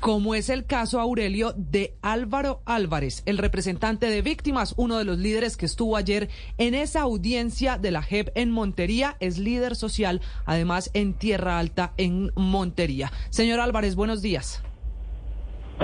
como 0.00 0.34
es 0.34 0.48
el 0.48 0.66
caso 0.66 1.00
Aurelio 1.00 1.52
de 1.56 1.94
Álvaro 2.02 2.60
Álvarez, 2.66 3.22
el 3.26 3.38
representante 3.38 4.06
de 4.06 4.22
víctimas, 4.22 4.74
uno 4.76 4.98
de 4.98 5.04
los 5.04 5.18
líderes 5.18 5.56
que 5.56 5.66
estuvo 5.66 5.96
ayer 5.96 6.28
en 6.58 6.74
esa 6.74 7.02
audiencia 7.02 7.78
de 7.78 7.90
la 7.90 8.02
JEP 8.02 8.28
en 8.34 8.50
Montería, 8.50 9.16
es 9.20 9.38
líder 9.38 9.76
social, 9.76 10.20
además 10.46 10.90
en 10.94 11.14
Tierra 11.14 11.58
Alta, 11.58 11.92
en 11.96 12.30
Montería. 12.36 13.12
Señor 13.30 13.60
Álvarez, 13.60 13.94
buenos 13.96 14.22
días. 14.22 14.62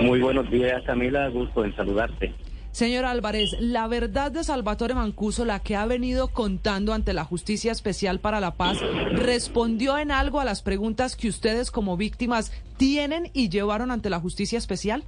Muy 0.00 0.20
buenos 0.20 0.50
días, 0.50 0.82
Camila, 0.84 1.28
gusto 1.28 1.64
en 1.64 1.74
saludarte. 1.74 2.34
Señor 2.72 3.04
Álvarez, 3.04 3.56
la 3.58 3.88
verdad 3.88 4.30
de 4.30 4.44
Salvatore 4.44 4.94
Mancuso, 4.94 5.44
la 5.44 5.58
que 5.58 5.74
ha 5.74 5.86
venido 5.86 6.28
contando 6.28 6.94
ante 6.94 7.12
la 7.12 7.24
Justicia 7.24 7.72
Especial 7.72 8.20
para 8.20 8.38
la 8.38 8.54
Paz, 8.54 8.80
¿respondió 9.12 9.98
en 9.98 10.12
algo 10.12 10.38
a 10.40 10.44
las 10.44 10.62
preguntas 10.62 11.16
que 11.16 11.28
ustedes 11.28 11.72
como 11.72 11.96
víctimas 11.96 12.52
tienen 12.76 13.28
y 13.34 13.48
llevaron 13.48 13.90
ante 13.90 14.08
la 14.08 14.20
Justicia 14.20 14.56
Especial? 14.56 15.02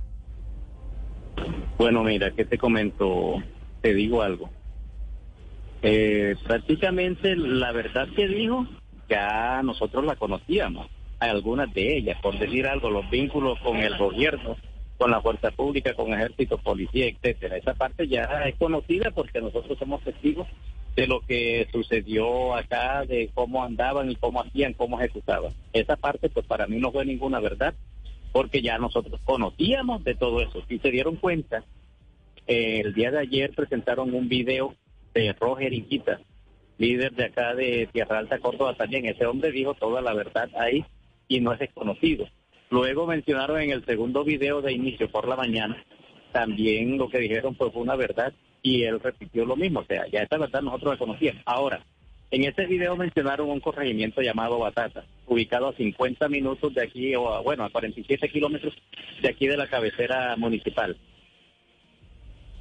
Bueno, 1.79 2.03
mira, 2.03 2.33
¿qué 2.33 2.45
te 2.45 2.59
comento? 2.59 3.37
Te 3.81 3.95
digo 3.95 4.23
algo. 4.23 4.51
Eh, 5.83 6.35
prácticamente 6.45 7.37
la 7.37 7.71
verdad 7.71 8.09
que 8.15 8.27
dijo, 8.27 8.67
ya 9.09 9.63
nosotros 9.63 10.05
la 10.05 10.17
conocíamos, 10.17 10.89
algunas 11.21 11.73
de 11.73 11.97
ellas, 11.97 12.19
por 12.21 12.37
decir 12.39 12.67
algo, 12.67 12.91
los 12.91 13.09
vínculos 13.09 13.59
con 13.61 13.77
el 13.77 13.97
gobierno 13.97 14.57
con 15.03 15.11
la 15.11 15.21
fuerza 15.21 15.51
pública, 15.51 15.95
con 15.95 16.15
ejército, 16.15 16.59
policía, 16.59 17.09
etcétera. 17.09 17.57
Esa 17.57 17.75
parte 17.75 18.07
ya 18.07 18.23
es 18.47 18.55
conocida 18.55 19.11
porque 19.11 19.41
nosotros 19.41 19.77
somos 19.77 20.01
testigos 20.05 20.47
de 20.95 21.09
lo 21.09 21.23
que 21.23 21.67
sucedió 21.73 22.55
acá, 22.55 23.05
de 23.05 23.29
cómo 23.35 23.65
andaban 23.65 24.13
y 24.13 24.15
cómo 24.15 24.41
hacían, 24.41 24.75
cómo 24.75 25.01
ejecutaban. 25.01 25.53
Esa 25.73 25.97
parte, 25.97 26.29
pues 26.29 26.47
para 26.47 26.69
mí 26.69 26.77
no 26.79 26.93
fue 26.93 27.05
ninguna 27.05 27.41
verdad, 27.41 27.75
porque 28.31 28.63
ya 28.63 28.79
nosotros 28.79 29.21
conocíamos 29.25 30.05
de 30.05 30.15
todo 30.15 30.41
eso. 30.41 30.63
Si 30.69 30.79
se 30.79 30.93
dieron 30.93 31.17
cuenta, 31.17 31.65
eh, 32.47 32.83
el 32.85 32.95
día 32.95 33.11
de 33.11 33.19
ayer 33.19 33.51
presentaron 33.57 34.15
un 34.15 34.29
video 34.29 34.77
de 35.15 35.33
Roger 35.33 35.73
Inquita, 35.73 36.21
líder 36.79 37.11
de 37.15 37.25
acá 37.25 37.57
de 37.57 37.89
Tierra 37.93 38.21
Alta, 38.21 38.39
Córdoba 38.39 38.77
también. 38.77 39.07
Ese 39.07 39.27
hombre 39.27 39.51
dijo 39.51 39.75
toda 39.75 40.01
la 40.01 40.15
verdad 40.15 40.49
ahí 40.57 40.85
y 41.27 41.41
no 41.41 41.53
es 41.53 41.59
desconocido. 41.59 42.29
Luego 42.73 43.07
mencionaron 43.07 43.61
en 43.61 43.71
el 43.71 43.85
segundo 43.85 44.25
video 44.25 44.63
de 44.63 44.73
inicio 44.73 45.07
por 45.11 45.29
la 45.29 45.37
mañana, 45.37 45.85
también 46.33 46.97
lo 46.97 47.07
que 47.11 47.19
dijeron 47.19 47.55
pues, 47.55 47.71
fue 47.71 47.83
una 47.83 47.97
verdad 47.97 48.33
y 48.63 48.85
él 48.85 48.99
repitió 48.99 49.45
lo 49.45 49.57
mismo, 49.57 49.81
o 49.81 49.85
sea, 49.85 50.07
ya 50.11 50.21
esta 50.21 50.39
verdad 50.39 50.63
nosotros 50.63 50.95
la 50.95 50.99
conocíamos. 50.99 51.43
Ahora, 51.45 51.85
en 52.31 52.45
ese 52.45 52.65
video 52.65 52.97
mencionaron 52.97 53.51
un 53.51 53.61
corregimiento 53.61 54.23
llamado 54.23 54.59
Batata, 54.59 55.05
ubicado 55.27 55.69
a 55.69 55.75
50 55.75 56.31
minutos 56.31 56.73
de 56.73 56.83
aquí, 56.83 57.15
o 57.15 57.29
a, 57.29 57.43
bueno, 57.43 57.63
a 57.63 57.69
47 57.69 58.27
kilómetros 58.31 58.73
de 59.21 59.29
aquí 59.29 59.47
de 59.47 59.59
la 59.59 59.67
cabecera 59.67 60.35
municipal. 60.39 60.97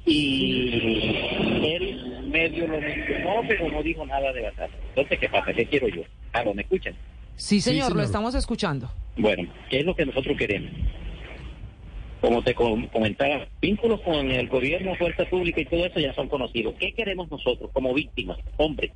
Y 0.04 1.16
él 1.64 2.26
medio 2.26 2.66
lo 2.66 2.78
mencionó, 2.82 3.40
pero 3.48 3.70
no 3.70 3.82
dijo 3.82 4.04
nada 4.04 4.30
de 4.34 4.42
Batata. 4.42 4.74
Entonces, 4.90 5.18
¿qué 5.18 5.28
pasa? 5.30 5.54
¿Qué 5.54 5.64
quiero 5.64 5.88
yo? 5.88 6.02
Ah, 6.34 6.44
¿me 6.54 6.60
escuchan? 6.60 6.94
Sí, 7.36 7.60
señor, 7.60 7.94
lo 7.94 8.02
estamos 8.02 8.34
escuchando. 8.34 8.90
Bueno, 9.16 9.50
¿qué 9.68 9.80
es 9.80 9.84
lo 9.86 9.94
que 9.94 10.06
nosotros 10.06 10.36
queremos? 10.38 10.70
Como 12.20 12.42
te 12.42 12.54
comentaba, 12.54 13.46
vínculos 13.60 14.00
con 14.02 14.30
el 14.30 14.48
gobierno, 14.48 14.94
fuerza 14.94 15.24
pública 15.24 15.60
y 15.60 15.64
todo 15.64 15.84
eso 15.84 15.98
ya 15.98 16.14
son 16.14 16.28
conocidos. 16.28 16.74
¿Qué 16.78 16.92
queremos 16.92 17.30
nosotros 17.30 17.70
como 17.72 17.92
víctimas, 17.94 18.38
hombres? 18.58 18.92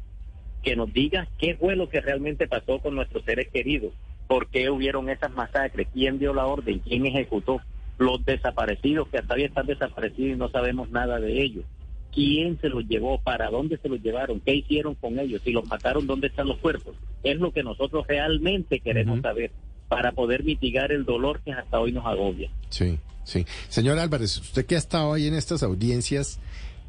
Que 0.62 0.76
nos 0.76 0.92
diga 0.92 1.28
qué 1.38 1.56
fue 1.56 1.75
lo 1.75 1.88
que 1.88 2.00
realmente 2.00 2.46
pasó 2.46 2.78
con 2.78 2.94
nuestros 2.94 3.25
seres 3.25 3.48
queridos, 3.52 3.92
por 4.28 4.48
qué 4.48 4.70
hubieron 4.70 5.10
esas 5.10 5.32
masacres, 5.32 5.88
quién 5.92 6.19
dio 6.19 6.32
la 6.32 6.46
orden, 6.46 6.78
quién 6.80 7.04
ejecutó, 7.06 7.60
los 7.98 8.25
desaparecidos 8.25 9.08
que 9.08 9.19
hasta 9.19 9.34
hoy 9.34 9.44
están 9.44 9.66
desaparecidos 9.66 10.36
y 10.36 10.38
no 10.38 10.48
sabemos 10.50 10.91
nada 10.91 11.19
de 11.19 11.42
ellos 11.42 11.64
quién 12.12 12.59
se 12.61 12.69
los 12.69 12.87
llevó, 12.87 13.21
para 13.21 13.50
dónde 13.50 13.78
se 13.78 13.89
los 13.89 14.00
llevaron, 14.03 14.41
qué 14.41 14.55
hicieron 14.55 14.94
con 14.94 15.19
ellos, 15.19 15.43
si 15.44 15.53
los 15.53 15.67
mataron, 15.67 16.06
dónde 16.06 16.28
están 16.28 16.49
los 16.49 16.59
cuerpos. 16.59 16.94
Es 17.22 17.39
lo 17.39 17.53
que 17.53 17.62
nosotros 17.62 18.06
realmente 18.06 18.81
queremos 18.81 19.21
saber 19.21 19.53
para 19.89 20.12
poder 20.12 20.44
mitigar 20.44 20.93
el 20.93 21.05
dolor 21.05 21.41
que 21.44 21.53
hasta 21.53 21.78
hoy 21.78 21.93
nos 21.93 22.06
agobia. 22.06 22.50
Sí, 22.71 22.99
sí. 23.25 23.47
Señor 23.69 23.99
Álvarez, 23.99 24.39
usted 24.39 24.67
que 24.67 24.75
ha 24.75 24.78
estado 24.78 25.12
ahí 25.12 25.27
en 25.27 25.34
estas 25.34 25.62
audiencias, 25.62 26.41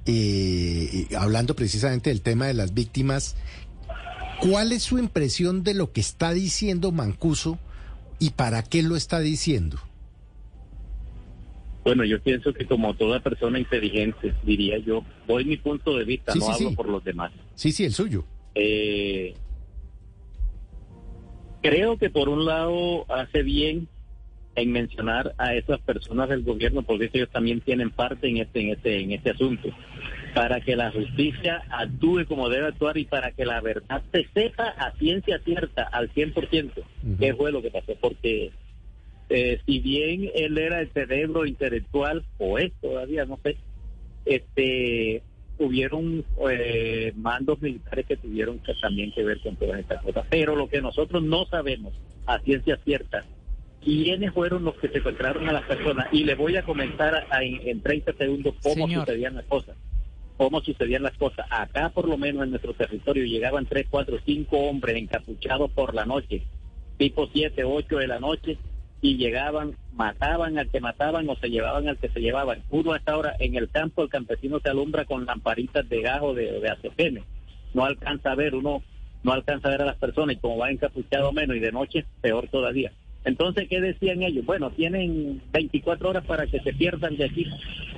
eh, 0.06 1.08
hablando 1.18 1.56
precisamente 1.56 2.10
del 2.10 2.22
tema 2.22 2.48
de 2.48 2.54
las 2.54 2.74
víctimas, 2.74 3.36
¿cuál 4.40 4.72
es 4.72 4.84
su 4.84 4.98
impresión 4.98 5.64
de 5.64 5.74
lo 5.74 5.92
que 5.92 6.02
está 6.02 6.34
diciendo 6.34 6.92
Mancuso 6.92 7.60
y 8.20 8.32
para 8.32 8.64
qué 8.64 8.82
lo 8.82 8.96
está 8.96 9.20
diciendo? 9.20 9.78
Bueno, 11.88 12.04
yo 12.04 12.20
pienso 12.22 12.54
que 12.54 12.66
como 12.66 12.94
toda 12.96 13.22
persona 13.22 13.60
inteligente, 13.60 14.34
diría 14.44 14.78
yo, 14.78 15.04
voy 15.26 15.46
mi 15.46 15.58
punto 15.58 15.96
de 15.98 16.04
vista, 16.04 16.34
no 16.36 16.50
hablo 16.50 16.74
por 16.74 16.90
los 16.90 17.04
demás. 17.04 17.32
Sí, 17.56 17.72
sí, 17.72 17.86
el 17.86 17.94
suyo. 17.94 18.26
Eh, 18.56 19.34
Creo 21.62 21.98
que 21.98 22.10
por 22.10 22.30
un 22.30 22.46
lado 22.46 23.06
hace 23.12 23.44
bien 23.44 23.88
en 24.56 24.72
mencionar 24.72 25.34
a 25.38 25.54
esas 25.54 25.80
personas 25.82 26.30
del 26.30 26.44
gobierno, 26.44 26.82
porque 26.82 27.10
ellos 27.14 27.30
también 27.32 27.62
tienen 27.62 27.92
parte 27.92 28.28
en 28.28 28.38
este, 28.38 28.62
en 28.62 28.70
este, 28.70 29.00
en 29.02 29.12
este 29.12 29.32
asunto, 29.32 29.70
para 30.34 30.62
que 30.62 30.76
la 30.76 30.92
justicia 30.92 31.64
actúe 31.70 32.26
como 32.28 32.50
debe 32.50 32.68
actuar 32.68 32.98
y 32.98 33.06
para 33.06 33.32
que 33.32 33.46
la 33.46 33.62
verdad 33.62 34.02
se 34.12 34.28
sepa 34.34 34.70
a 34.78 34.94
ciencia 34.98 35.40
cierta, 35.40 35.84
al 35.84 36.12
100%, 36.14 36.72
qué 37.20 37.34
fue 37.36 37.52
lo 37.52 37.62
que 37.62 37.70
pasó, 37.70 37.94
porque 38.00 38.52
eh, 39.30 39.60
si 39.66 39.80
bien 39.80 40.30
él 40.36 40.58
era 40.58 40.82
el 40.82 40.92
cerebro 40.92 41.46
intelectual, 41.46 42.24
o 42.38 42.58
es 42.58 42.72
todavía, 42.82 43.26
no 43.26 43.40
sé, 43.44 43.58
este 44.26 45.24
hubieron 45.60 46.24
eh, 46.50 47.14
mandos 47.16 47.60
militares 47.62 48.06
que 48.06 48.18
tuvieron 48.18 48.60
que 48.60 48.74
también 48.76 49.12
que 49.12 49.24
ver 49.24 49.40
con 49.42 49.56
todas 49.56 49.80
estas 49.80 50.04
cosas. 50.04 50.26
Pero 50.30 50.56
lo 50.56 50.70
que 50.70 50.82
nosotros 50.82 51.24
no 51.24 51.46
sabemos 51.46 51.94
a 52.26 52.40
ciencia 52.40 52.78
cierta, 52.84 53.26
quiénes 53.84 54.34
fueron 54.34 54.64
los 54.64 54.76
que 54.76 54.90
secuestraron 54.90 55.48
a 55.50 55.54
las 55.54 55.64
personas. 55.64 56.08
Y 56.12 56.24
le 56.24 56.36
voy 56.36 56.58
a 56.58 56.64
comentar 56.64 57.26
en, 57.42 57.82
30 57.82 58.14
segundos 58.14 58.56
cómo 58.62 58.88
sucedían 58.88 59.36
las 59.36 59.46
cosas. 59.46 59.76
Cómo 60.38 60.62
sucedían 60.62 61.04
las 61.04 61.18
cosas. 61.18 61.48
Acá, 61.50 61.90
por 61.90 62.08
lo 62.08 62.18
menos 62.18 62.44
en 62.44 62.52
nuestro 62.52 62.74
territorio, 62.74 63.26
llegaban 63.26 63.66
3, 63.66 63.88
4, 63.90 64.20
5 64.24 64.58
hombres 64.58 64.96
encapuchados 64.98 65.72
por 65.72 65.96
la 65.96 66.06
noche, 66.06 66.44
tipo 66.98 67.28
7, 67.34 67.64
8 67.64 67.98
de 67.98 68.08
la 68.08 68.20
noche, 68.20 68.58
y 69.02 69.18
llegaban, 69.18 69.76
mataban 69.94 70.58
al 70.58 70.70
que 70.70 70.80
mataban 70.80 71.30
o 71.30 71.36
se 71.36 71.50
llevaban 71.50 71.88
al 71.88 71.98
que 71.98 72.10
se 72.10 72.20
llevaban. 72.20 72.64
Uno 72.70 72.94
hasta 72.94 73.14
ahora 73.14 73.36
en 73.40 73.56
el 73.56 73.70
campo 73.70 74.04
el 74.04 74.10
campesino 74.10 74.60
se 74.60 74.70
alumbra 74.70 75.06
con 75.06 75.26
lamparitas 75.26 75.88
de 75.88 76.02
gajo 76.02 76.34
de, 76.34 76.60
de. 76.60 77.24
No 77.74 77.86
alcanza 77.86 78.32
a 78.32 78.36
ver, 78.36 78.56
uno 78.56 78.82
no 79.24 79.34
alcanza 79.34 79.68
a 79.68 79.72
ver 79.72 79.82
a 79.82 79.86
las 79.86 79.98
personas 79.98 80.36
y 80.36 80.40
como 80.40 80.58
va 80.58 80.72
encapuchado 80.72 81.32
menos 81.32 81.58
y 81.58 81.60
de 81.60 81.72
noche 81.72 82.06
peor 82.22 82.48
todavía. 82.48 82.92
Entonces, 83.26 83.68
¿qué 83.68 83.82
decían 83.82 84.24
ellos? 84.24 84.46
Bueno, 84.46 84.72
tienen 84.72 85.42
24 85.52 86.10
horas 86.10 86.26
para 86.26 86.48
que 86.48 86.60
se 86.62 86.74
pierdan 86.74 87.18
de 87.18 87.26
aquí 87.26 87.46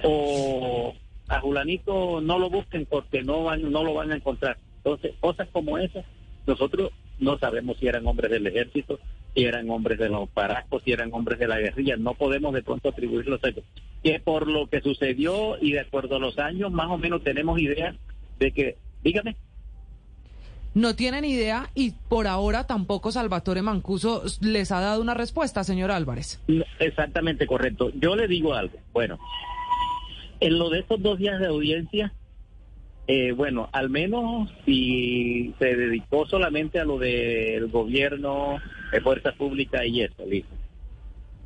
o 0.04 0.96
a 1.28 1.40
Julanito 1.40 2.20
no 2.22 2.40
lo 2.40 2.50
busquen 2.50 2.88
porque 2.88 3.22
no 3.24 3.44
van 3.44 3.72
no 3.72 3.84
lo 3.84 3.94
van 3.94 4.12
a 4.12 4.16
encontrar. 4.16 4.58
Entonces, 4.78 5.14
cosas 5.20 5.48
como 5.52 5.78
esas 5.78 6.06
nosotros 6.48 6.92
no 7.20 7.38
sabemos 7.38 7.78
si 7.78 7.88
eran 7.88 8.08
hombres 8.08 8.32
del 8.32 8.48
ejército, 8.48 9.00
si 9.34 9.44
eran 9.44 9.70
hombres 9.70 10.00
de 10.00 10.10
los 10.10 10.30
paracos, 10.30 10.84
si 10.84 10.92
eran 10.92 11.14
hombres 11.14 11.40
de 11.40 11.48
la 11.48 11.60
guerrilla. 11.60 11.96
No 11.98 12.14
podemos 12.14 12.54
de 12.54 12.64
pronto 12.64 12.90
atribuirlos 12.90 13.44
a 13.44 13.50
ellos. 13.50 13.66
Que 14.04 14.20
por 14.20 14.48
lo 14.48 14.68
que 14.68 14.82
sucedió 14.82 15.58
y 15.62 15.74
de 15.74 15.82
acuerdo 15.82 16.16
a 16.16 16.20
los 16.20 16.38
años, 16.40 16.72
más 16.72 16.88
o 16.90 16.98
menos 16.98 17.24
tenemos 17.24 17.60
idea 17.60 17.96
de 18.40 18.52
que, 18.52 18.78
dígame. 19.04 19.36
No 20.74 20.96
tienen 20.96 21.26
idea 21.26 21.70
y 21.74 21.94
por 22.10 22.28
ahora 22.28 22.68
tampoco 22.68 23.12
Salvatore 23.12 23.62
Mancuso 23.62 24.24
les 24.42 24.72
ha 24.72 24.80
dado 24.80 25.02
una 25.02 25.16
respuesta, 25.16 25.64
señor 25.64 25.92
Álvarez. 25.92 26.42
exactamente, 26.80 27.48
correcto. 27.48 27.92
Yo 27.96 28.16
le 28.16 28.28
digo 28.28 28.54
algo. 28.54 28.78
Bueno, 28.94 29.20
en 30.40 30.60
lo 30.60 30.70
de 30.70 30.80
estos 30.80 31.02
dos 31.02 31.18
días 31.18 31.40
de 31.40 31.48
audiencia, 31.48 32.14
eh, 33.08 33.32
bueno, 33.32 33.70
al 33.72 33.90
menos 33.90 34.50
si 34.66 35.56
se 35.58 35.76
dedicó 35.76 36.28
solamente 36.28 36.80
a 36.80 36.86
lo 36.86 37.00
del 37.00 37.68
gobierno, 37.70 38.58
de 38.92 39.02
fuerza 39.02 39.32
pública 39.34 39.86
y 39.86 40.02
eso, 40.02 40.26
listo. 40.26 40.54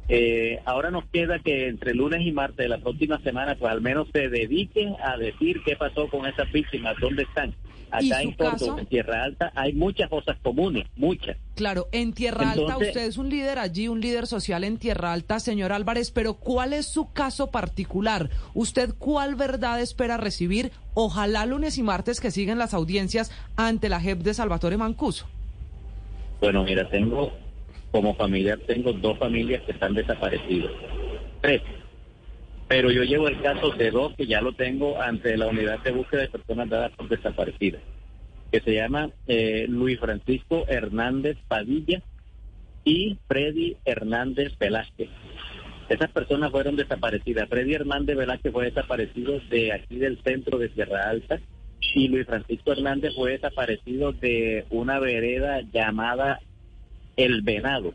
Eh, 0.09 0.59
ahora 0.65 0.91
nos 0.91 1.05
queda 1.05 1.39
que 1.39 1.69
entre 1.69 1.93
lunes 1.93 2.25
y 2.25 2.31
martes 2.31 2.57
de 2.57 2.67
la 2.67 2.79
próxima 2.79 3.19
semana, 3.21 3.55
pues 3.55 3.71
al 3.71 3.81
menos 3.81 4.09
se 4.11 4.27
dediquen 4.27 4.95
a 5.01 5.17
decir 5.17 5.61
qué 5.65 5.75
pasó 5.77 6.07
con 6.09 6.25
esas 6.25 6.51
víctimas, 6.51 6.95
dónde 6.99 7.23
están. 7.23 7.55
Acá 7.89 8.23
en 8.23 8.35
en 8.79 8.85
Tierra 8.87 9.23
Alta, 9.23 9.51
hay 9.55 9.73
muchas 9.73 10.09
cosas 10.09 10.35
comunes, 10.41 10.87
muchas. 10.95 11.37
Claro, 11.53 11.89
en 11.91 12.13
Tierra 12.13 12.51
Alta 12.51 12.77
usted 12.77 13.05
es 13.05 13.19
un 13.19 13.29
líder 13.29 13.59
allí, 13.59 13.87
un 13.87 14.01
líder 14.01 14.25
social 14.25 14.63
en 14.63 14.79
Tierra 14.79 15.13
Alta, 15.13 15.39
señor 15.39 15.71
Álvarez, 15.71 16.09
pero 16.09 16.33
¿cuál 16.33 16.73
es 16.73 16.87
su 16.87 17.13
caso 17.13 17.51
particular? 17.51 18.31
¿Usted 18.55 18.95
cuál 18.97 19.35
verdad 19.35 19.79
espera 19.79 20.17
recibir? 20.17 20.71
Ojalá 20.95 21.45
lunes 21.45 21.77
y 21.77 21.83
martes 21.83 22.19
que 22.19 22.31
siguen 22.31 22.57
las 22.57 22.73
audiencias 22.73 23.31
ante 23.57 23.89
la 23.89 23.99
JEP 24.01 24.23
de 24.23 24.33
Salvatore 24.33 24.77
Mancuso. 24.77 25.27
Bueno, 26.43 26.65
mira, 26.65 26.83
tengo 26.89 27.31
como 27.89 28.15
familiar, 28.15 28.59
tengo 28.67 28.91
dos 28.91 29.17
familias 29.17 29.61
que 29.61 29.71
están 29.71 29.93
desaparecidas. 29.93 30.73
Tres. 31.39 31.61
Pero 32.67 32.91
yo 32.91 33.03
llevo 33.05 33.29
el 33.29 33.41
caso 33.41 33.69
de 33.69 33.91
dos 33.91 34.13
que 34.17 34.27
ya 34.27 34.41
lo 34.41 34.51
tengo 34.51 35.01
ante 35.01 35.37
la 35.37 35.47
unidad 35.47 35.79
de 35.79 35.91
búsqueda 35.91 36.23
de 36.23 36.27
personas 36.27 36.69
dadas 36.69 36.91
por 36.97 37.07
desaparecidas, 37.07 37.81
que 38.51 38.59
se 38.59 38.73
llama 38.73 39.09
eh, 39.25 39.67
Luis 39.69 39.97
Francisco 40.01 40.65
Hernández 40.67 41.37
Padilla 41.47 42.01
y 42.83 43.17
Freddy 43.25 43.77
Hernández 43.85 44.51
Velázquez. 44.59 45.07
Esas 45.87 46.11
personas 46.11 46.51
fueron 46.51 46.75
desaparecidas. 46.75 47.47
Freddy 47.47 47.75
Hernández 47.75 48.17
Velázquez 48.17 48.51
fue 48.51 48.65
desaparecido 48.65 49.39
de 49.49 49.71
aquí 49.71 49.95
del 49.95 50.21
centro 50.23 50.57
de 50.57 50.67
Sierra 50.73 51.09
Alta 51.09 51.39
y 51.93 52.07
Luis 52.07 52.25
Francisco 52.25 52.71
Hernández 52.71 53.13
fue 53.15 53.31
desaparecido 53.31 54.13
de 54.13 54.65
una 54.69 54.99
vereda 54.99 55.61
llamada 55.71 56.39
El 57.15 57.41
Venado 57.41 57.93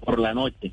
por 0.00 0.18
la 0.18 0.34
noche. 0.34 0.72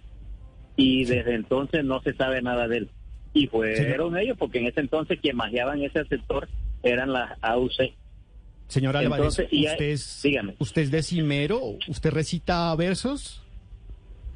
Y 0.75 1.05
desde 1.05 1.35
entonces 1.35 1.85
no 1.85 2.01
se 2.01 2.13
sabe 2.13 2.41
nada 2.41 2.67
de 2.67 2.77
él. 2.77 2.89
Y 3.33 3.47
fueron 3.47 4.17
ellos, 4.17 4.37
porque 4.37 4.59
en 4.59 4.67
ese 4.67 4.79
entonces 4.79 5.19
quien 5.21 5.35
magiaban 5.35 5.81
ese 5.81 6.05
sector 6.05 6.47
eran 6.83 7.13
las 7.13 7.37
AUC. 7.41 7.93
Señor 8.67 8.97
Álvarez, 8.97 9.27
usted, 9.27 9.47
es, 9.51 10.23
¿usted 10.57 10.81
es 10.81 10.91
decimero? 10.91 11.77
¿Usted 11.87 12.11
recita 12.11 12.75
versos? 12.75 13.43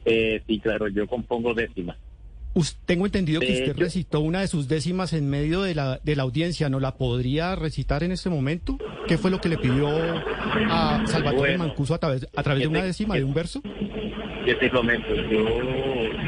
Eh, 0.05 0.41
sí, 0.45 0.59
claro, 0.59 0.87
yo 0.87 1.07
compongo 1.07 1.53
décimas. 1.53 1.97
Tengo 2.85 3.05
entendido 3.05 3.39
que 3.39 3.53
usted 3.53 3.77
recitó 3.77 4.19
una 4.21 4.41
de 4.41 4.47
sus 4.47 4.67
décimas 4.67 5.13
en 5.13 5.29
medio 5.29 5.61
de 5.61 5.75
la, 5.75 5.99
de 6.03 6.15
la 6.15 6.23
audiencia. 6.23 6.67
¿No 6.67 6.79
la 6.79 6.95
podría 6.95 7.55
recitar 7.55 8.03
en 8.03 8.11
este 8.11 8.29
momento? 8.29 8.77
¿Qué 9.07 9.17
fue 9.17 9.31
lo 9.31 9.39
que 9.39 9.49
le 9.49 9.57
pidió 9.57 9.87
a 10.69 11.03
Salvatore 11.05 11.57
Mancuso 11.57 11.93
a 11.93 11.99
través, 11.99 12.27
a 12.35 12.43
través 12.43 12.63
de 12.63 12.67
una 12.67 12.83
décima, 12.83 13.15
de 13.15 13.23
un 13.23 13.33
verso? 13.33 13.61
Este 14.45 14.71
momento, 14.71 15.13
yo 15.13 15.45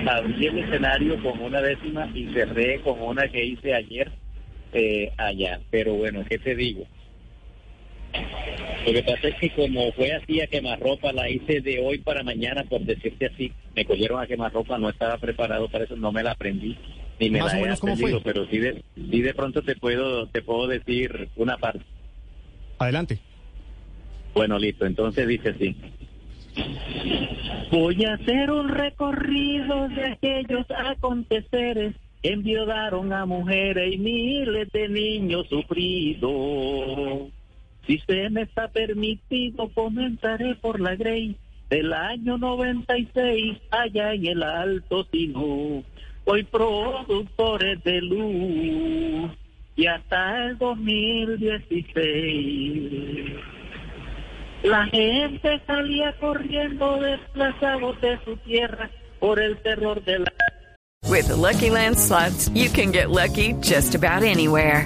abrí 0.10 0.46
el 0.46 0.60
escenario 0.60 1.22
con 1.24 1.42
una 1.42 1.62
décima 1.62 2.10
y 2.14 2.32
cerré 2.34 2.80
con 2.82 3.02
una 3.02 3.28
que 3.28 3.44
hice 3.44 3.74
ayer 3.74 4.12
eh, 4.74 5.12
allá. 5.18 5.60
Pero 5.72 5.96
bueno, 5.96 6.24
¿qué 6.30 6.38
te 6.38 6.56
digo? 6.56 6.86
Lo 8.86 8.94
que 8.94 9.04
pasa 9.04 9.28
es 9.28 9.36
que 9.36 9.50
como 9.52 9.92
fue 9.94 10.12
así 10.14 10.40
a 10.42 10.48
quemarropa, 10.48 11.12
la 11.14 11.30
hice 11.30 11.62
de 11.62 11.80
hoy 11.80 11.98
para 12.00 12.24
mañana, 12.24 12.64
por 12.64 12.82
decirte 12.82 13.28
así. 13.28 13.52
Me 13.76 13.86
cogieron 13.86 14.22
a 14.22 14.28
quemarropa, 14.28 14.78
no 14.78 14.90
estaba 14.90 15.18
preparado 15.18 15.70
para 15.70 15.86
eso, 15.86 15.96
no 15.96 16.12
me 16.12 16.24
la 16.24 16.32
aprendí, 16.32 16.78
ni 17.20 17.30
me 17.30 17.40
la 17.40 17.60
he 17.60 17.70
aprendido, 17.70 18.22
pero 18.22 18.46
sí 18.48 18.58
de, 18.58 18.84
sí 18.96 19.22
de 19.22 19.34
pronto 19.34 19.62
te 19.62 19.76
puedo, 19.76 20.28
te 20.28 20.42
puedo 20.42 20.68
decir 20.68 21.30
una 21.36 21.58
parte. 21.58 21.86
Adelante. 22.80 23.20
Bueno, 24.34 24.58
listo, 24.58 24.86
entonces 24.86 25.28
dice 25.28 25.50
así. 25.50 25.76
Voy 27.72 28.04
a 28.04 28.16
hacer 28.16 28.52
un 28.52 28.68
recorrido 28.70 29.88
de 29.90 30.06
aquellos 30.12 30.66
aconteceres 30.70 31.96
que 32.22 32.34
enviudaron 32.34 33.14
a 33.14 33.26
mujeres 33.26 33.94
y 33.94 33.98
miles 33.98 34.70
de 34.72 34.90
niños 34.90 35.48
sufridos 35.48 37.32
si 37.86 37.98
se 38.00 38.30
me 38.30 38.44
está 38.44 38.68
permitido, 38.68 39.70
comenzaré 39.74 40.56
por 40.56 40.80
la 40.80 40.96
Grey 40.96 41.36
del 41.72 41.92
año 41.94 42.38
96, 42.38 43.58
allá 43.72 44.14
en 44.14 44.28
el 44.28 44.44
Alto 44.44 45.04
Sinú. 45.10 45.84
Hoy 46.26 46.44
productores 46.44 47.84
de 47.84 48.02
luz 48.02 49.32
y 49.78 49.88
hasta 49.88 50.48
el 50.48 50.58
2016. 50.58 53.32
La 54.64 54.86
gente 54.88 55.62
salía 55.66 56.14
corriendo 56.20 57.00
desplazados 57.00 58.02
de 58.02 58.20
su 58.26 58.36
tierra 58.38 58.92
por 59.20 59.40
el 59.40 59.58
terror 59.62 60.04
de 60.04 60.20
la... 60.20 60.34
With 61.10 61.30
Lucky 61.30 61.70
Land 61.70 61.98
slots, 61.98 62.50
you 62.50 62.70
can 62.70 62.92
get 62.92 63.10
lucky 63.10 63.54
just 63.62 63.96
about 63.96 64.24
anywhere. 64.24 64.86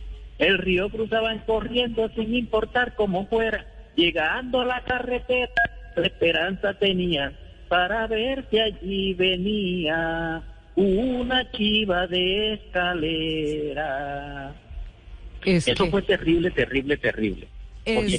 El 0.41 0.57
río 0.57 0.89
cruzaban 0.89 1.39
corriendo 1.45 2.09
sin 2.15 2.33
importar 2.33 2.95
cómo 2.95 3.27
fuera, 3.27 3.63
llegando 3.95 4.61
a 4.61 4.65
la 4.65 4.83
carretera, 4.83 5.51
la 5.95 6.07
esperanza 6.07 6.73
tenía 6.73 7.31
para 7.69 8.07
ver 8.07 8.47
si 8.49 8.59
allí 8.59 9.13
venía 9.13 10.41
una 10.75 11.51
chiva 11.51 12.07
de 12.07 12.53
escalera. 12.55 13.35
Eso 15.45 15.85
fue 15.87 16.01
terrible, 16.01 16.49
terrible, 16.49 16.97
terrible. 16.97 17.47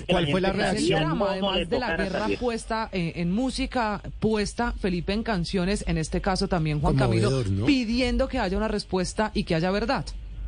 ¿Cuál 0.09 0.29
fue 0.29 0.41
la 0.41 0.53
reacción? 0.53 1.21
Además 1.21 1.69
de 1.69 1.79
la 1.81 1.97
guerra 1.97 2.29
puesta 2.39 2.89
eh, 2.93 3.15
en 3.17 3.33
música, 3.33 4.01
puesta 4.21 4.73
Felipe 4.73 5.13
en 5.13 5.25
canciones, 5.25 5.85
en 5.89 5.99
este 5.99 6.21
caso 6.21 6.47
también 6.47 6.81
Juan 6.81 6.95
Camilo, 6.95 7.43
pidiendo 7.67 8.29
que 8.29 8.39
haya 8.39 8.57
una 8.57 8.69
respuesta 8.69 9.33
y 9.35 9.43
que 9.43 9.57
haya 9.57 9.73
verdad. 9.73 10.05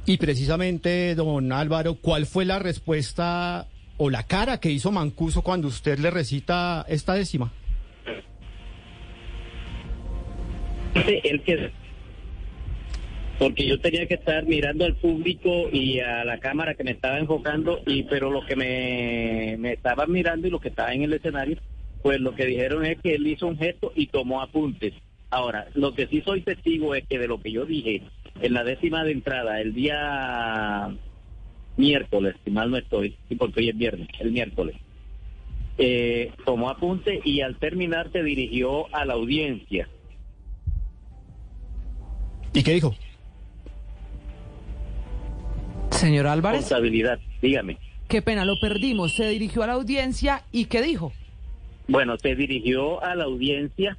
Y 0.07 0.19
precisamente, 0.19 1.15
don 1.15 1.51
Álvaro, 1.53 1.95
¿cuál 1.95 2.27
fue 2.27 2.45
la 2.45 2.59
respuesta 2.59 3.67
o 3.97 4.11
la 4.11 4.25
cara 4.25 4.61
que 4.61 4.71
hizo 4.71 4.93
Mancuso 4.93 5.43
cuando 5.43 5.69
usted 5.69 5.99
le 5.99 6.11
recita 6.11 6.85
esta 6.89 7.15
décima? 7.15 7.53
El 10.95 11.43
que 11.43 11.71
porque 13.39 13.67
yo 13.67 13.81
tenía 13.81 14.07
que 14.07 14.15
estar 14.15 14.45
mirando 14.47 14.85
al 14.85 14.95
público 14.95 15.69
y 15.73 15.99
a 16.01 16.25
la 16.25 16.39
cámara 16.39 16.75
que 16.75 16.85
me 16.85 16.93
estaba 16.93 17.19
enfocando 17.19 17.81
y 17.87 18.05
pero 18.05 18.31
lo 18.31 18.47
que 18.47 18.55
me, 18.55 19.57
me 19.59 19.73
estaban 19.73 20.13
mirando 20.13 20.47
y 20.47 20.51
lo 20.51 20.61
que 20.61 20.69
estaba 20.69 20.95
en 20.95 21.03
el 21.03 21.13
escenario 21.13 21.57
pues 22.03 22.21
lo 22.21 22.35
que 22.35 22.47
dijeron 22.47 22.87
es 22.87 23.01
que 23.01 23.17
él 23.17 23.27
hizo 23.27 23.49
un 23.49 23.59
gesto 23.59 23.93
y 23.97 24.07
tomó 24.07 24.41
apuntes 24.41 24.95
ahora 25.31 25.67
lo 25.75 25.95
que 25.95 26.07
sí 26.07 26.23
soy 26.25 26.43
testigo 26.43 26.95
es 26.95 27.05
que 27.09 27.19
de 27.19 27.27
lo 27.27 27.41
que 27.41 27.51
yo 27.51 27.67
dije 27.67 28.03
en 28.41 28.53
la 28.53 28.65
décima 28.65 29.05
de 29.05 29.13
entrada, 29.13 29.61
el 29.61 29.75
día 29.75 30.95
miércoles, 31.77 32.35
si 32.45 32.51
mal 32.51 32.71
no 32.71 32.77
estoy, 32.77 33.17
porque 33.39 33.61
hoy 33.61 33.69
es 33.71 33.77
viernes, 33.77 34.09
el 34.21 34.33
miércoles, 34.33 34.77
eh, 35.79 36.33
tomó 36.45 36.71
apunte 36.71 37.21
y 37.25 37.41
al 37.41 37.57
terminar 37.57 38.11
se 38.13 38.23
dirigió 38.23 38.95
a 38.95 39.05
la 39.05 39.15
audiencia. 39.15 39.89
¿Y 42.53 42.63
qué 42.63 42.75
dijo? 42.75 42.95
Señor 45.91 46.27
Álvarez. 46.27 46.61
Responsabilidad, 46.61 47.19
dígame. 47.43 47.79
Qué 48.09 48.23
pena, 48.23 48.45
lo 48.45 48.55
perdimos. 48.61 49.15
Se 49.15 49.29
dirigió 49.29 49.63
a 49.63 49.67
la 49.67 49.73
audiencia 49.73 50.45
y 50.53 50.67
¿qué 50.67 50.83
dijo? 50.83 51.13
Bueno, 51.89 52.17
se 52.19 52.35
dirigió 52.37 53.03
a 53.03 53.15
la 53.15 53.25
audiencia 53.25 53.99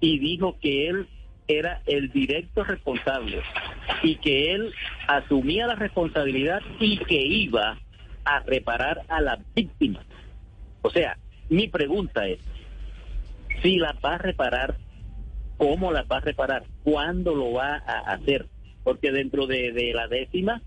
y 0.00 0.18
dijo 0.18 0.56
que 0.60 0.88
él 0.88 1.08
era 1.48 1.82
el 1.86 2.10
directo 2.10 2.64
responsable 2.64 3.42
y 4.02 4.16
que 4.16 4.52
él 4.52 4.72
asumía 5.06 5.66
la 5.66 5.74
responsabilidad 5.74 6.60
y 6.80 6.98
que 6.98 7.20
iba 7.20 7.78
a 8.24 8.40
reparar 8.40 9.02
a 9.08 9.20
las 9.20 9.38
víctimas. 9.54 10.04
O 10.82 10.90
sea, 10.90 11.18
mi 11.48 11.68
pregunta 11.68 12.26
es, 12.26 12.38
si 13.62 13.76
las 13.76 13.94
va 14.04 14.14
a 14.14 14.18
reparar, 14.18 14.76
¿cómo 15.56 15.92
las 15.92 16.06
va 16.06 16.18
a 16.18 16.20
reparar? 16.20 16.64
¿Cuándo 16.82 17.34
lo 17.34 17.52
va 17.52 17.76
a 17.76 18.12
hacer? 18.12 18.46
Porque 18.82 19.12
dentro 19.12 19.46
de, 19.46 19.92
la 19.94 20.08
décima, 20.08 20.62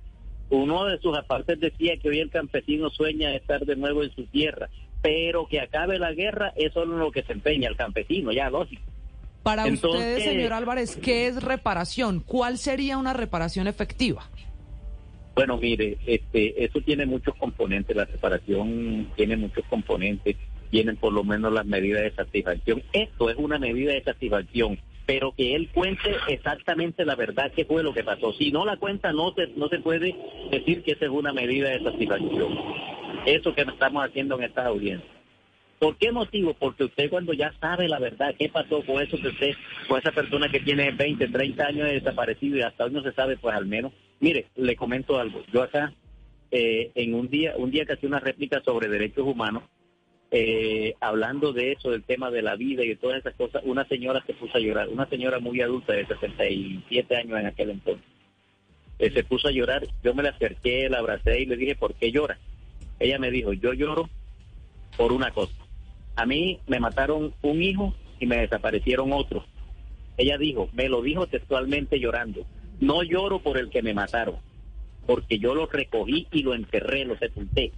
uno 0.50 0.86
de 0.86 1.00
sus 1.00 1.18
apartes 1.18 1.60
decía 1.60 1.98
que 1.98 2.10
hoy 2.10 2.20
el 2.20 2.30
campesino 2.30 2.90
sueña 2.90 3.36
estar 3.36 3.66
de 3.66 3.76
nuevo 3.76 4.04
en 4.04 4.12
su 4.16 4.26
tierra, 4.26 4.70
pero 5.02 5.48
que 5.48 5.60
acabe 5.60 6.00
la 6.00 6.14
guerra, 6.14 6.54
eso 6.56 6.84
es 6.84 6.90
lo 6.90 7.12
que 7.12 7.24
se 7.24 7.34
empeña 7.34 7.70
el 7.70 7.76
campesino, 7.76 8.32
ya 8.32 8.50
lógico. 8.50 8.84
Para 9.48 9.66
ustedes, 9.66 10.25
señor 10.25 10.51
Álvarez, 10.51 10.98
¿qué 10.98 11.27
es 11.27 11.42
reparación? 11.42 12.20
¿Cuál 12.20 12.58
sería 12.58 12.98
una 12.98 13.13
reparación 13.13 13.68
efectiva? 13.68 14.30
Bueno, 15.36 15.56
mire, 15.58 15.98
este, 16.06 16.66
eso 16.66 16.82
tiene 16.82 17.06
muchos 17.06 17.34
componentes, 17.36 17.96
la 17.96 18.04
reparación 18.04 19.08
tiene 19.16 19.38
muchos 19.38 19.63
componentes, 19.70 20.36
tienen 20.70 20.98
por 20.98 21.13
lo 21.13 21.24
menos 21.24 21.54
las 21.54 21.66
medidas 21.66 22.04
de 22.04 22.12
satisfacción. 22.12 22.84
Esto 22.92 23.30
es 23.30 23.38
una 23.38 23.58
medida 23.58 23.94
de 23.94 24.04
satisfacción, 24.04 24.80
pero 25.06 25.32
que 25.32 25.56
él 25.56 25.70
cuente 25.74 26.13
exactamente 26.27 27.06
la 27.06 27.16
verdad 27.16 27.50
que 27.54 27.63
fue 27.63 27.84
lo 27.84 27.94
que 27.94 28.04
pasó. 28.04 28.34
Si 28.34 28.51
no 28.51 28.66
la 28.66 28.75
cuenta, 28.75 29.13
no 29.13 29.34
se, 29.34 29.48
no 29.56 29.70
se 29.70 29.80
puede 29.80 30.13
decir 30.51 30.84
que 30.84 30.92
esa 30.92 31.06
es 31.06 31.12
una 31.12 31.32
medida 31.32 31.70
de 31.70 31.84
satisfacción. 31.84 32.54
Eso 33.25 33.56
que 33.56 33.62
estamos 33.62 34.04
haciendo 34.04 34.38
en 34.38 34.44
estas 34.44 34.66
audiencias. 34.66 35.17
¿Por 35.80 35.96
qué 35.98 36.12
motivo? 36.12 36.56
Porque 36.56 36.86
usted 36.86 37.10
cuando 37.10 37.34
ya 37.34 37.54
sabe 37.60 37.88
la 37.88 38.00
verdad, 38.00 38.34
qué 38.38 38.50
pasó 38.50 38.84
con 38.84 39.02
eso 39.02 39.18
que 39.18 39.28
usted, 39.28 39.52
con 39.88 40.00
esa 40.00 40.12
persona 40.12 40.50
que 40.50 40.60
tiene 40.60 40.92
20, 40.92 41.28
30 41.28 41.66
años 41.66 41.88
de 41.88 41.94
desaparecido 41.94 42.58
y 42.58 42.62
hasta 42.62 42.86
hoy 42.86 42.92
no 42.92 43.04
se 43.04 43.12
sabe, 43.12 43.38
pues 43.38 43.56
al 43.56 43.68
menos. 43.68 43.94
Mire, 44.20 44.48
le 44.56 44.76
comento 44.76 45.20
algo. 45.20 45.44
Yo 45.54 45.62
acá, 45.62 45.94
eh, 46.50 46.92
en 46.96 47.14
un 47.14 47.30
día, 47.30 47.54
un 47.58 47.70
día 47.70 47.86
que 47.86 47.94
hacía 47.94 48.10
una 48.10 48.20
réplica 48.20 48.60
sobre 48.66 48.88
derechos 48.88 49.28
humanos, 49.28 49.64
eh, 50.32 50.96
hablando 51.00 51.54
de 51.54 51.74
eso, 51.74 51.92
del 51.92 52.04
tema 52.04 52.32
de 52.32 52.42
la 52.42 52.56
vida 52.56 52.84
y 52.84 52.90
de 52.90 52.96
todas 52.96 53.20
esas 53.20 53.36
cosas, 53.36 53.62
una 53.64 53.88
señora 53.88 54.24
se 54.26 54.34
puso 54.34 54.58
a 54.58 54.62
llorar, 54.62 54.90
una 54.90 55.08
señora 55.08 55.38
muy 55.40 55.62
adulta 55.62 55.94
de 55.94 56.08
67 56.08 57.16
años 57.16 57.40
en 57.40 57.46
aquel 57.46 57.70
entonces. 57.70 58.06
Eh, 58.98 59.12
se 59.12 59.24
puso 59.24 59.48
a 59.48 59.52
llorar, 59.52 59.88
yo 60.04 60.16
me 60.16 60.24
la 60.24 60.30
acerqué, 60.30 60.90
la 60.90 60.98
abracé 60.98 61.40
y 61.40 61.46
le 61.46 61.56
dije, 61.56 61.76
¿por 61.76 61.94
qué 61.94 62.12
llora? 62.12 62.40
Ella 63.00 63.20
me 63.20 63.30
dijo, 63.30 63.54
yo 63.54 63.74
lloro 63.74 64.10
por 64.98 65.14
una 65.14 65.30
cosa 65.30 65.67
a 66.18 66.26
mí 66.26 66.60
me 66.68 66.80
mataron 66.80 67.34
un 67.44 67.62
hijo 67.62 67.94
y 68.20 68.26
me 68.26 68.38
desaparecieron 68.38 69.14
otros. 69.14 69.46
Ella 70.18 70.38
dijo, 70.40 70.68
me 70.74 70.90
lo 70.90 71.04
dijo 71.04 71.28
textualmente 71.28 72.00
llorando, 72.00 72.44
no 72.80 73.04
lloro 73.04 73.40
por 73.40 73.60
el 73.60 73.70
que 73.70 73.84
me 73.84 73.94
mataron, 73.94 74.38
porque 75.06 75.38
yo 75.38 75.54
lo 75.54 75.68
recogí 75.68 76.28
y 76.32 76.42
lo 76.42 76.56
enterré, 76.56 77.06
lo 77.06 77.18
sepulté. 77.20 77.72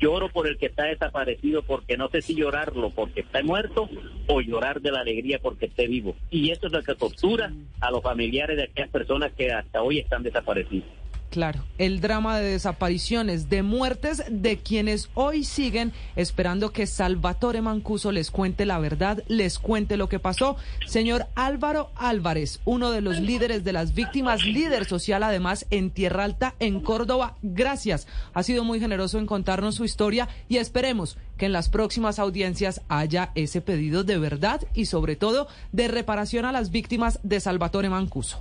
Lloro 0.00 0.28
por 0.30 0.48
el 0.48 0.58
que 0.58 0.66
está 0.66 0.84
desaparecido 0.84 1.62
porque 1.62 1.96
no 1.96 2.08
sé 2.10 2.20
si 2.20 2.34
llorarlo 2.34 2.90
porque 2.90 3.20
está 3.20 3.42
muerto 3.42 3.88
o 4.26 4.40
llorar 4.40 4.82
de 4.82 4.90
la 4.90 5.00
alegría 5.00 5.38
porque 5.38 5.66
esté 5.66 5.86
vivo. 5.86 6.16
Y 6.28 6.50
eso 6.50 6.66
es 6.66 6.72
lo 6.72 6.82
que 6.82 6.96
tortura 6.96 7.52
a 7.80 7.90
los 7.92 8.02
familiares 8.02 8.56
de 8.56 8.64
aquellas 8.64 8.90
personas 8.90 9.32
que 9.32 9.52
hasta 9.52 9.80
hoy 9.80 10.00
están 10.00 10.24
desaparecidos. 10.24 10.88
Claro, 11.30 11.64
el 11.76 12.00
drama 12.00 12.38
de 12.38 12.52
desapariciones, 12.52 13.50
de 13.50 13.62
muertes 13.62 14.22
de 14.30 14.58
quienes 14.58 15.10
hoy 15.14 15.44
siguen 15.44 15.92
esperando 16.14 16.72
que 16.72 16.86
Salvatore 16.86 17.60
Mancuso 17.60 18.10
les 18.10 18.30
cuente 18.30 18.64
la 18.64 18.78
verdad, 18.78 19.22
les 19.28 19.58
cuente 19.58 19.96
lo 19.96 20.08
que 20.08 20.18
pasó. 20.18 20.56
Señor 20.86 21.26
Álvaro 21.34 21.90
Álvarez, 21.94 22.60
uno 22.64 22.90
de 22.90 23.02
los 23.02 23.20
líderes 23.20 23.64
de 23.64 23.72
las 23.74 23.92
víctimas, 23.94 24.44
líder 24.44 24.86
social 24.86 25.22
además 25.22 25.66
en 25.70 25.90
Tierra 25.90 26.24
Alta, 26.24 26.54
en 26.58 26.80
Córdoba, 26.80 27.36
gracias. 27.42 28.06
Ha 28.32 28.42
sido 28.42 28.64
muy 28.64 28.80
generoso 28.80 29.18
en 29.18 29.26
contarnos 29.26 29.74
su 29.74 29.84
historia 29.84 30.28
y 30.48 30.56
esperemos 30.56 31.18
que 31.36 31.46
en 31.46 31.52
las 31.52 31.68
próximas 31.68 32.18
audiencias 32.18 32.80
haya 32.88 33.32
ese 33.34 33.60
pedido 33.60 34.04
de 34.04 34.16
verdad 34.16 34.62
y 34.74 34.86
sobre 34.86 35.16
todo 35.16 35.48
de 35.72 35.88
reparación 35.88 36.46
a 36.46 36.52
las 36.52 36.70
víctimas 36.70 37.18
de 37.22 37.40
Salvatore 37.40 37.90
Mancuso. 37.90 38.38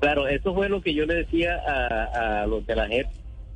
Claro, 0.00 0.28
eso 0.28 0.54
fue 0.54 0.68
lo 0.68 0.80
que 0.80 0.94
yo 0.94 1.06
le 1.06 1.14
decía 1.14 1.56
a, 1.66 2.46
los 2.46 2.66
de 2.66 2.76
la 2.76 2.86
JEP, 2.86 3.06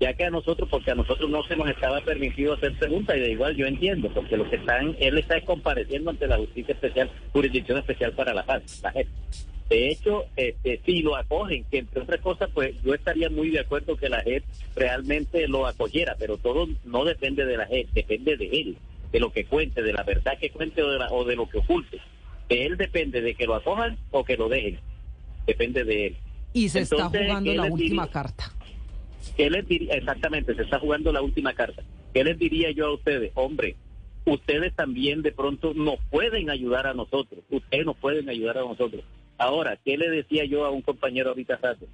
ya 0.00 0.14
que 0.14 0.24
a 0.24 0.30
nosotros, 0.30 0.68
porque 0.70 0.90
a 0.90 0.94
nosotros 0.94 1.28
no 1.28 1.42
se 1.44 1.56
nos 1.56 1.68
estaba 1.68 2.00
permitido 2.00 2.54
hacer 2.54 2.76
preguntas, 2.78 3.16
y 3.16 3.20
de 3.20 3.32
igual 3.32 3.54
yo 3.54 3.66
entiendo, 3.66 4.08
porque 4.14 4.36
lo 4.36 4.48
que 4.48 4.56
están, 4.56 4.96
él 4.98 5.18
está 5.18 5.40
compareciendo 5.42 6.10
ante 6.10 6.26
la 6.26 6.38
Justicia 6.38 6.72
Especial, 6.72 7.10
Jurisdicción 7.32 7.78
Especial 7.78 8.12
para 8.12 8.32
la 8.32 8.44
Paz, 8.44 8.80
la 8.82 8.92
JEP. 8.92 9.08
De 9.68 9.88
hecho, 9.88 10.24
este, 10.34 10.80
si 10.84 11.02
lo 11.02 11.14
acogen, 11.14 11.64
que 11.70 11.78
entre 11.78 12.02
otras 12.02 12.20
cosas, 12.20 12.50
pues 12.52 12.74
yo 12.82 12.92
estaría 12.92 13.30
muy 13.30 13.50
de 13.50 13.60
acuerdo 13.60 13.96
que 13.96 14.08
la 14.08 14.20
JEP 14.22 14.42
realmente 14.74 15.46
lo 15.46 15.66
acogiera, 15.66 16.16
pero 16.18 16.38
todo 16.38 16.66
no 16.84 17.04
depende 17.04 17.44
de 17.44 17.56
la 17.56 17.66
JEP, 17.66 17.90
depende 17.92 18.36
de 18.36 18.46
él, 18.46 18.76
de 19.12 19.20
lo 19.20 19.30
que 19.30 19.44
cuente, 19.44 19.82
de 19.82 19.92
la 19.92 20.02
verdad 20.02 20.38
que 20.40 20.50
cuente 20.50 20.82
o 20.82 20.90
de, 20.90 20.98
o 21.10 21.24
de 21.24 21.36
lo 21.36 21.48
que 21.48 21.58
oculte. 21.58 22.00
De 22.48 22.66
él 22.66 22.76
depende 22.78 23.20
de 23.20 23.34
que 23.34 23.46
lo 23.46 23.54
acojan 23.54 23.96
o 24.10 24.24
que 24.24 24.36
lo 24.36 24.48
dejen. 24.48 24.80
Depende 25.46 25.84
de 25.84 26.06
él. 26.08 26.16
Y 26.52 26.68
se 26.68 26.80
está 26.80 27.08
jugando 27.08 27.52
la 27.54 27.64
última 27.64 28.08
carta. 28.08 28.52
¿Qué 29.36 29.50
les 29.50 29.66
diría? 29.66 29.94
Exactamente, 29.94 30.54
se 30.54 30.62
está 30.62 30.78
jugando 30.78 31.12
la 31.12 31.22
última 31.22 31.54
carta. 31.54 31.82
¿Qué 32.12 32.24
les 32.24 32.38
diría 32.38 32.70
yo 32.72 32.86
a 32.86 32.94
ustedes? 32.94 33.32
Hombre, 33.34 33.76
ustedes 34.24 34.74
también 34.74 35.22
de 35.22 35.32
pronto 35.32 35.74
nos 35.74 35.96
pueden 36.10 36.50
ayudar 36.50 36.86
a 36.86 36.94
nosotros. 36.94 37.44
Ustedes 37.50 37.86
nos 37.86 37.96
pueden 37.96 38.28
ayudar 38.28 38.58
a 38.58 38.62
nosotros. 38.62 39.02
Ahora, 39.38 39.78
¿qué 39.84 39.96
le 39.96 40.10
decía 40.10 40.44
yo 40.44 40.64
a 40.64 40.70
un 40.70 40.82
compañero 40.82 41.30
ahorita 41.30 41.56
rato? 41.56 41.86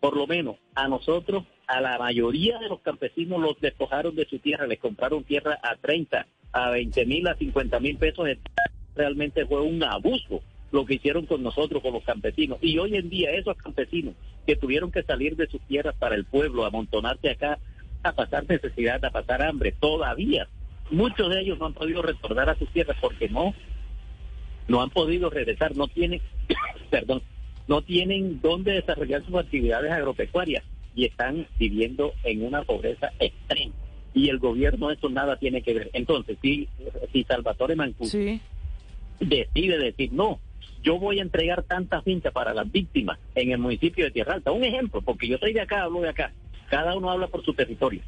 Por 0.00 0.16
lo 0.16 0.26
menos 0.26 0.56
a 0.74 0.88
nosotros, 0.88 1.44
a 1.66 1.80
la 1.80 1.96
mayoría 1.98 2.58
de 2.58 2.68
los 2.68 2.80
campesinos 2.80 3.40
los 3.40 3.60
despojaron 3.60 4.14
de 4.16 4.26
su 4.26 4.38
tierra, 4.40 4.66
les 4.66 4.80
compraron 4.80 5.24
tierra 5.24 5.58
a 5.62 5.76
30, 5.76 6.26
a 6.52 6.70
20 6.70 7.06
mil, 7.06 7.28
a 7.28 7.36
50 7.36 7.80
mil 7.80 7.96
pesos. 7.96 8.28
Realmente 8.94 9.46
fue 9.46 9.62
un 9.62 9.82
abuso 9.84 10.42
lo 10.72 10.84
que 10.84 10.94
hicieron 10.94 11.26
con 11.26 11.42
nosotros, 11.42 11.82
con 11.82 11.92
los 11.92 12.02
campesinos. 12.02 12.58
Y 12.62 12.78
hoy 12.78 12.96
en 12.96 13.08
día 13.08 13.30
esos 13.30 13.56
campesinos 13.56 14.14
que 14.46 14.56
tuvieron 14.56 14.90
que 14.90 15.02
salir 15.02 15.36
de 15.36 15.46
sus 15.46 15.60
tierras 15.62 15.94
para 15.96 16.16
el 16.16 16.24
pueblo, 16.24 16.64
a 16.64 16.68
amontonarse 16.68 17.30
acá, 17.30 17.58
a 18.02 18.12
pasar 18.12 18.48
necesidad, 18.48 19.04
a 19.04 19.10
pasar 19.10 19.42
hambre, 19.42 19.72
todavía 19.78 20.48
muchos 20.92 21.30
de 21.30 21.40
ellos 21.40 21.58
no 21.58 21.66
han 21.66 21.74
podido 21.74 22.02
retornar 22.02 22.50
a 22.50 22.58
sus 22.58 22.68
tierras 22.70 22.96
porque 23.00 23.28
no, 23.28 23.54
no 24.68 24.82
han 24.82 24.90
podido 24.90 25.30
regresar, 25.30 25.76
no 25.76 25.88
tienen, 25.88 26.20
perdón, 26.90 27.22
no 27.66 27.82
tienen 27.82 28.40
dónde 28.40 28.72
desarrollar 28.72 29.24
sus 29.24 29.36
actividades 29.36 29.90
agropecuarias 29.90 30.64
y 30.94 31.06
están 31.06 31.46
viviendo 31.58 32.12
en 32.24 32.44
una 32.44 32.62
pobreza 32.62 33.10
extrema. 33.18 33.74
Y 34.14 34.28
el 34.28 34.38
gobierno 34.38 34.90
eso 34.90 35.08
nada 35.08 35.36
tiene 35.36 35.62
que 35.62 35.72
ver. 35.72 35.90
Entonces, 35.94 36.36
si, 36.42 36.68
si 37.12 37.24
Salvatore 37.24 37.76
Mancuso 37.76 38.18
decide 39.20 39.78
decir, 39.78 40.12
no, 40.12 40.38
yo 40.82 40.98
voy 40.98 41.18
a 41.18 41.22
entregar 41.22 41.62
tanta 41.62 42.02
finca 42.02 42.30
para 42.30 42.52
las 42.52 42.70
víctimas 42.70 43.18
en 43.34 43.52
el 43.52 43.58
municipio 43.58 44.04
de 44.04 44.10
Tierra 44.10 44.34
Alta. 44.34 44.52
Un 44.52 44.64
ejemplo, 44.64 45.02
porque 45.02 45.28
yo 45.28 45.38
soy 45.38 45.52
de 45.52 45.60
acá, 45.60 45.82
hablo 45.82 46.00
de 46.00 46.10
acá. 46.10 46.32
Cada 46.70 46.96
uno 46.96 47.10
habla 47.10 47.28
por 47.28 47.44
su 47.44 47.54
territorio. 47.54 48.02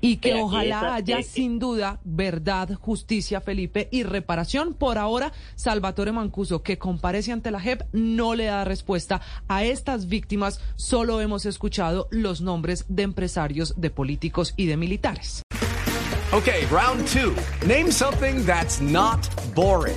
Y 0.00 0.18
que 0.18 0.34
ojalá 0.34 0.94
haya 0.94 1.22
sin 1.22 1.58
duda 1.58 2.00
verdad, 2.04 2.74
justicia, 2.74 3.40
Felipe, 3.40 3.88
y 3.90 4.04
reparación. 4.04 4.74
Por 4.74 4.96
ahora, 4.96 5.32
Salvatore 5.56 6.12
Mancuso, 6.12 6.62
que 6.62 6.78
comparece 6.78 7.32
ante 7.32 7.50
la 7.50 7.58
JEP, 7.58 7.82
no 7.92 8.34
le 8.36 8.44
da 8.44 8.64
respuesta 8.64 9.20
a 9.48 9.64
estas 9.64 10.08
víctimas. 10.08 10.60
Solo 10.76 11.20
hemos 11.20 11.46
escuchado 11.46 12.06
los 12.10 12.40
nombres 12.40 12.84
de 12.88 13.02
empresarios, 13.02 13.74
de 13.80 13.90
políticos 13.90 14.54
y 14.56 14.66
de 14.66 14.76
militares. 14.76 15.42
Ok, 16.32 16.48
round 16.70 17.04
two. 17.08 17.34
Name 17.66 17.90
something 17.90 18.44
that's 18.44 18.80
not 18.80 19.26
boring. 19.54 19.96